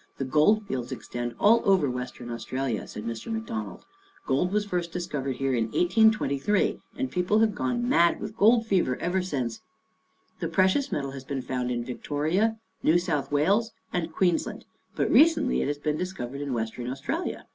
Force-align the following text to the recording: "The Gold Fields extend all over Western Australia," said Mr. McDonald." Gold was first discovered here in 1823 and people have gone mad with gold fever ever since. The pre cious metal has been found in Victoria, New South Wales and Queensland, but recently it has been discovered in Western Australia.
"The 0.18 0.24
Gold 0.24 0.64
Fields 0.68 0.92
extend 0.92 1.34
all 1.40 1.60
over 1.64 1.90
Western 1.90 2.30
Australia," 2.30 2.86
said 2.86 3.02
Mr. 3.04 3.32
McDonald." 3.32 3.84
Gold 4.28 4.52
was 4.52 4.64
first 4.64 4.92
discovered 4.92 5.38
here 5.38 5.54
in 5.54 5.64
1823 5.72 6.78
and 6.96 7.10
people 7.10 7.40
have 7.40 7.52
gone 7.52 7.88
mad 7.88 8.20
with 8.20 8.36
gold 8.36 8.64
fever 8.64 8.96
ever 8.98 9.22
since. 9.22 9.60
The 10.38 10.46
pre 10.46 10.68
cious 10.68 10.92
metal 10.92 11.10
has 11.10 11.24
been 11.24 11.42
found 11.42 11.72
in 11.72 11.84
Victoria, 11.84 12.60
New 12.84 12.96
South 13.00 13.32
Wales 13.32 13.72
and 13.92 14.12
Queensland, 14.12 14.66
but 14.94 15.10
recently 15.10 15.62
it 15.62 15.66
has 15.66 15.78
been 15.78 15.96
discovered 15.96 16.40
in 16.42 16.52
Western 16.54 16.88
Australia. 16.88 17.48